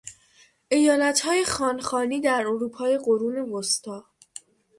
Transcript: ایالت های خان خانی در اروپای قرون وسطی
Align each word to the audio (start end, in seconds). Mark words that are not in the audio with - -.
ایالت 0.69 1.19
های 1.19 1.45
خان 1.45 1.81
خانی 1.81 2.21
در 2.21 2.39
اروپای 2.47 2.97
قرون 3.05 3.37
وسطی 3.51 4.01